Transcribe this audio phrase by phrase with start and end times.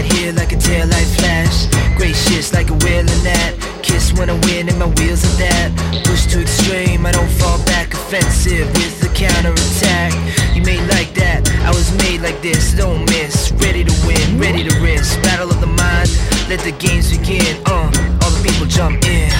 [0.00, 1.66] Right here like a tail light flash.
[1.96, 3.54] Gracious like a whale in that.
[3.82, 5.68] Kiss when I win and my wheels are that.
[6.04, 7.92] Push to extreme, I don't fall back.
[7.92, 10.12] Offensive with the counter attack.
[10.54, 12.74] You made like that, I was made like this.
[12.74, 15.22] Don't miss, ready to win, ready to risk.
[15.22, 16.08] Battle of the mind,
[16.48, 17.56] let the games begin.
[17.66, 17.90] Uh,
[18.22, 19.30] all the people jump in.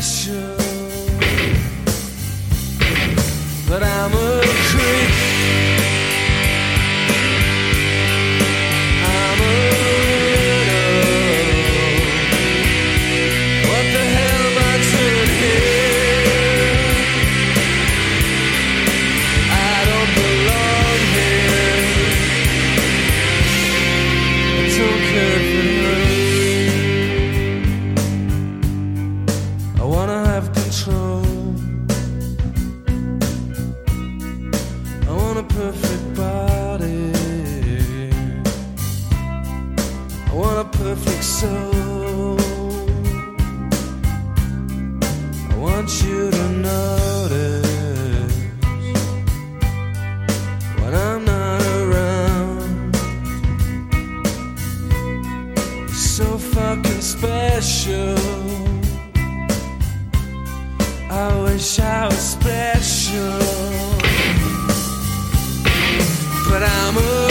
[0.00, 0.56] special,
[3.68, 4.53] but I'm a
[62.10, 63.38] special.
[66.48, 67.23] But I'm a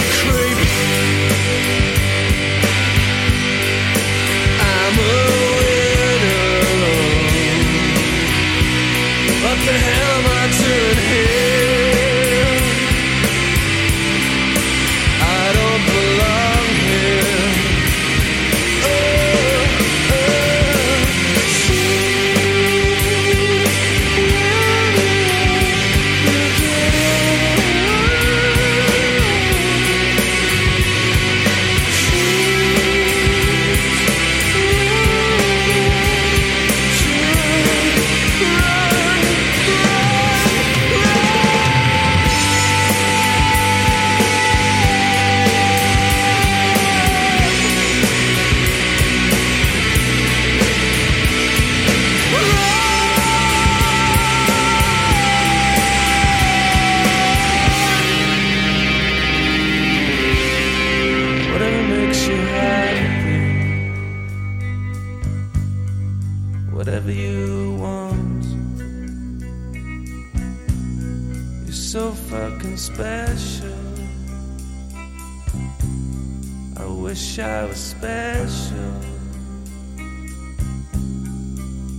[77.36, 78.94] wish I was special,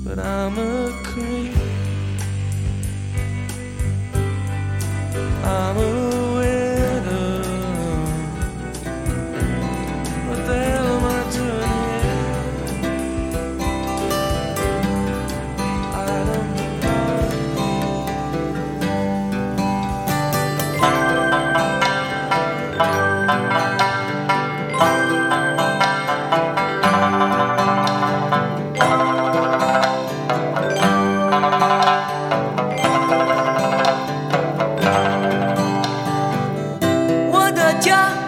[0.04, 1.53] but I'm a creep.
[37.80, 38.23] 家。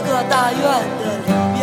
[0.00, 1.58] 这个大院的里边，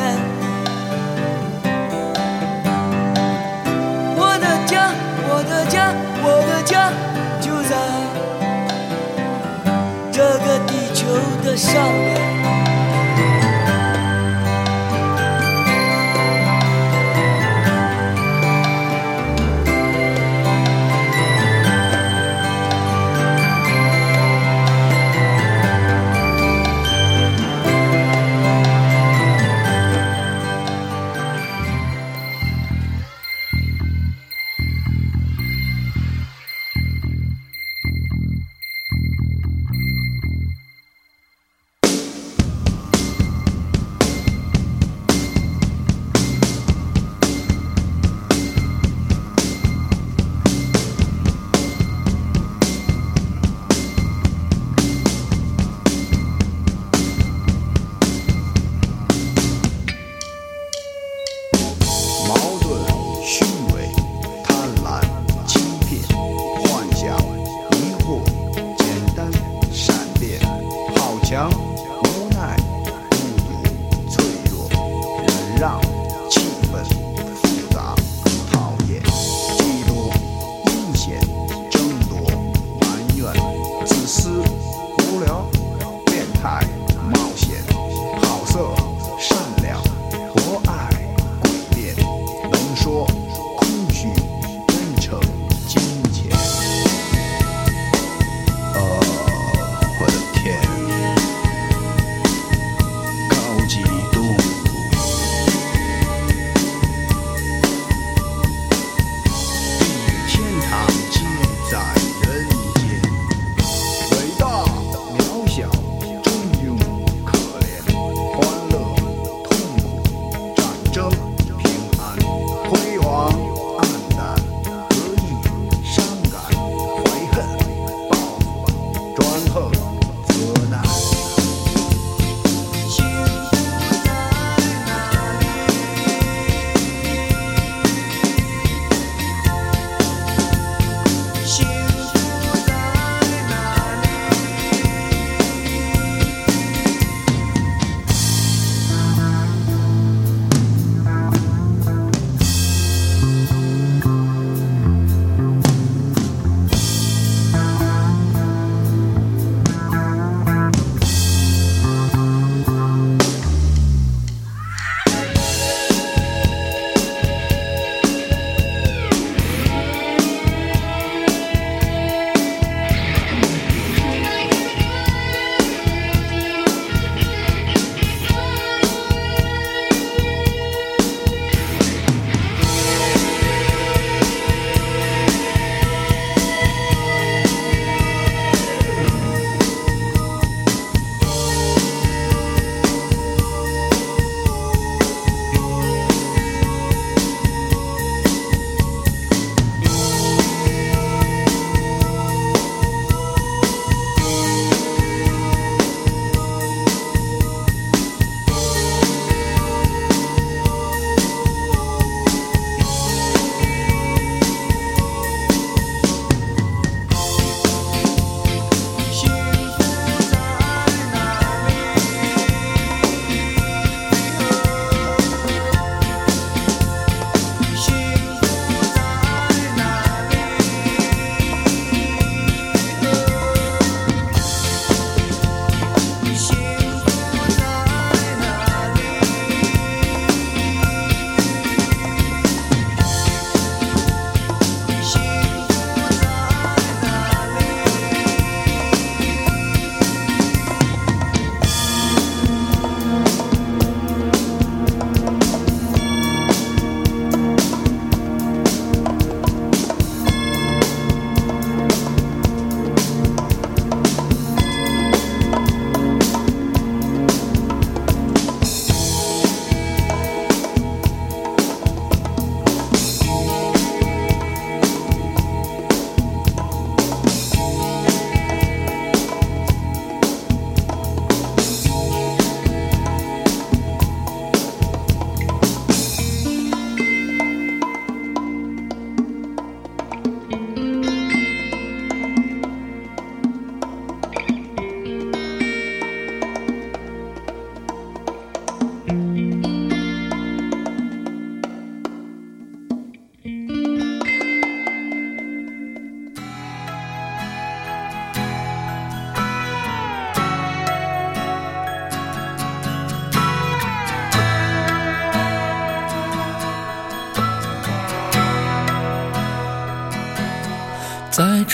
[4.17, 4.91] 我的家，
[5.29, 6.91] 我的家，我的家
[7.39, 7.71] 就在
[10.11, 11.05] 这个地球
[11.45, 12.24] 的上面。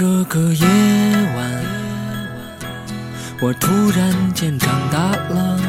[0.02, 0.66] 这个夜
[1.36, 1.46] 晚，
[3.40, 4.98] 我突然间长大
[5.30, 5.60] 了，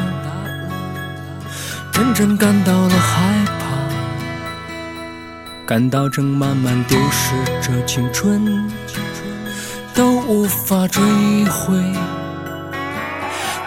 [1.91, 3.63] 真正感到了害怕，
[5.67, 8.67] 感到正慢慢丢失着青春，
[9.93, 11.03] 都无法追
[11.45, 11.75] 回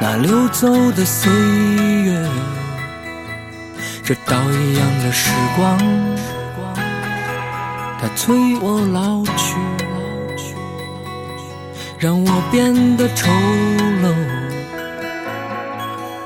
[0.00, 1.32] 那流走的岁
[2.02, 2.28] 月，
[4.02, 5.78] 这刀一样的时光。
[8.00, 9.54] 它催我老去，
[11.98, 13.30] 让我变得丑
[14.02, 14.12] 陋，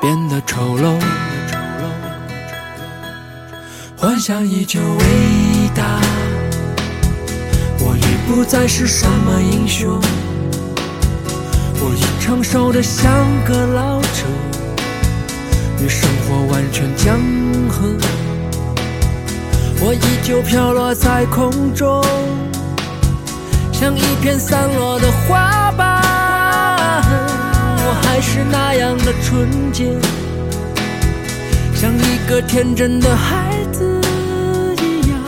[0.01, 0.99] 变得丑陋。
[3.97, 5.05] 幻想依旧伟
[5.73, 6.01] 大，
[7.79, 9.97] 我已不再是什么英雄，
[11.79, 13.09] 我已成熟的像
[13.45, 14.27] 个老者，
[15.81, 17.21] 与生活完全江
[17.69, 17.97] 河。
[19.83, 22.03] 我依旧飘落在空中，
[23.81, 26.03] 像一片散落的花瓣。
[27.83, 29.87] 我还是那样的纯洁，
[31.75, 33.99] 像一个天真的孩子
[34.83, 35.19] 一样，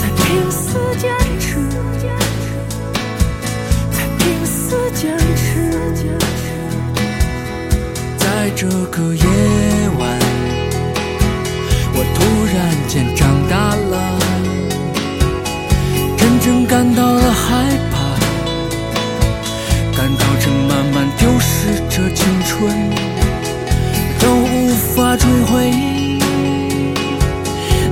[0.00, 1.58] 在拼死坚持，
[3.90, 5.72] 在拼死坚持，
[8.16, 9.24] 在这个夜
[9.98, 10.08] 晚。
[11.94, 12.16] 我突
[12.54, 12.56] 然
[12.86, 13.96] 间长大了，
[16.16, 17.46] 真正感到了害
[17.87, 17.87] 怕，
[21.38, 21.46] 慢丢失
[21.88, 22.68] 着青春，
[24.18, 25.70] 都无法追回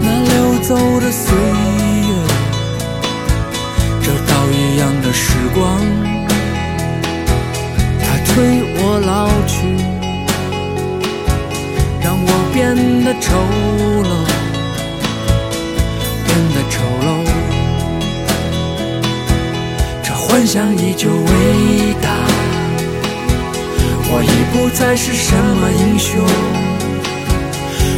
[0.01, 2.11] 那流走的岁月，
[4.03, 5.81] 这刀一样的时光，
[8.01, 8.35] 它催
[8.79, 9.55] 我老去。
[12.03, 13.37] 让我变得丑
[14.03, 14.11] 陋，
[16.25, 16.75] 变得丑
[17.07, 17.09] 陋。
[20.03, 22.16] 这幻想依旧伟大，
[24.57, 26.19] 不再是什么英雄，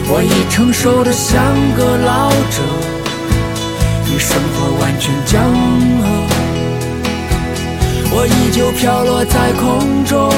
[0.08, 1.40] 我已成熟的像
[1.76, 2.60] 个老者，
[4.12, 5.40] 与生活完全江
[6.02, 6.04] 河。
[8.10, 10.28] 我依旧飘落在空中。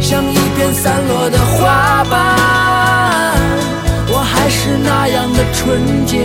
[0.00, 3.36] 像一片散落的花瓣，
[4.08, 6.24] 我还是那样的纯洁，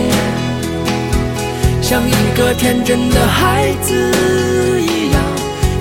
[1.82, 3.92] 像一个天真的孩子
[4.80, 5.22] 一样，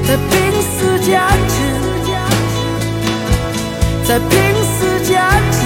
[0.05, 1.55] 在拼死坚持，
[4.09, 4.27] 在拼
[4.63, 5.59] 死坚持。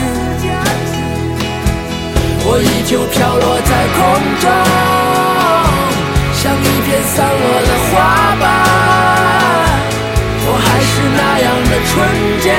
[2.45, 4.03] 我依旧飘落在空
[4.41, 4.45] 中，
[6.34, 7.91] 像一片散落的花
[8.41, 8.43] 瓣。
[10.45, 11.93] 我还是那样的纯
[12.41, 12.51] 洁，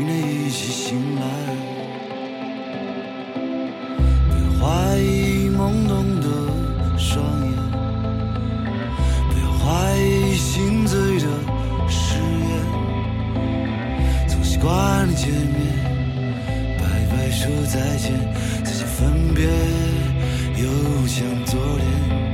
[0.00, 1.22] 明天一起醒来。
[4.30, 6.26] 别怀疑懵懂的
[6.96, 7.52] 双眼，
[9.28, 11.26] 不要怀疑心醉的
[11.86, 12.50] 誓言。
[14.26, 15.60] 从习惯见面，
[16.78, 16.82] 摆
[17.14, 18.10] 摆说再见，
[18.64, 19.44] 再见分别，
[20.62, 22.29] 又像昨天。